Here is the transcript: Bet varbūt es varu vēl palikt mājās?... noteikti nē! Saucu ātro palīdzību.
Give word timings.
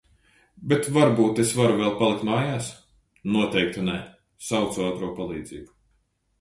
Bet 0.71 0.87
varbūt 0.95 1.41
es 1.43 1.51
varu 1.57 1.75
vēl 1.81 1.93
palikt 1.99 2.25
mājās?... 2.31 2.71
noteikti 3.37 3.87
nē! 3.93 4.01
Saucu 4.49 4.89
ātro 4.91 5.15
palīdzību. 5.23 5.67